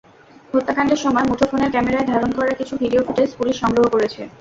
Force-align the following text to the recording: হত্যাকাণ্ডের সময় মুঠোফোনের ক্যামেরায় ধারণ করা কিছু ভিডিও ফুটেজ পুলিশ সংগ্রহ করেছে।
হত্যাকাণ্ডের 0.53 0.99
সময় 1.05 1.25
মুঠোফোনের 1.29 1.73
ক্যামেরায় 1.73 2.09
ধারণ 2.11 2.31
করা 2.37 2.51
কিছু 2.59 2.73
ভিডিও 2.81 3.05
ফুটেজ 3.07 3.29
পুলিশ 3.39 3.55
সংগ্রহ 3.63 3.85
করেছে। 3.93 4.21